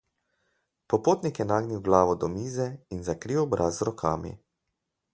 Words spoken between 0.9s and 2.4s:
Popotnik je nagnil glavo do